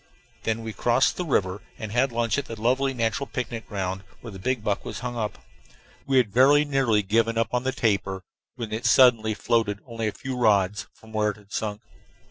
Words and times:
Then 0.45 0.63
we 0.63 0.73
crossed 0.73 1.15
the 1.15 1.25
river 1.25 1.61
and 1.77 1.91
had 1.91 2.11
lunch 2.11 2.39
at 2.39 2.45
the 2.45 2.59
lovely 2.59 2.91
natural 2.91 3.27
picnic 3.27 3.67
ground 3.67 4.03
where 4.21 4.31
the 4.31 4.55
buck 4.55 4.83
was 4.83 5.01
hung 5.01 5.15
up. 5.15 5.37
We 6.07 6.17
had 6.17 6.33
very 6.33 6.65
nearly 6.65 7.03
given 7.03 7.37
up 7.37 7.49
the 7.51 7.71
tapir 7.71 8.23
when 8.55 8.71
it 8.71 8.87
suddenly 8.87 9.35
floated 9.35 9.77
only 9.85 10.07
a 10.07 10.11
few 10.11 10.35
rods 10.35 10.87
from 10.95 11.11
where 11.13 11.29
it 11.29 11.37
had 11.37 11.53
sunk. 11.53 11.81